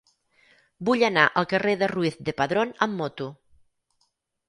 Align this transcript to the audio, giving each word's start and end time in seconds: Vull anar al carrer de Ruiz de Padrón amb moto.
Vull 0.89 1.03
anar 1.09 1.27
al 1.43 1.47
carrer 1.53 1.75
de 1.83 1.91
Ruiz 1.93 2.19
de 2.31 2.37
Padrón 2.43 2.75
amb 2.87 3.01
moto. 3.05 3.33